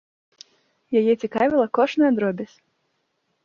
Яе 1.03 1.13
цікавіла 1.23 1.65
кожная 1.81 2.11
дробязь. 2.19 2.57